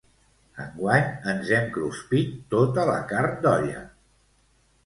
Enguany 0.63 1.11
ens 1.33 1.51
hem 1.57 1.69
cruspit 1.77 2.33
tota 2.57 2.89
la 2.91 2.99
carn 3.15 3.37
d'olla. 3.45 3.85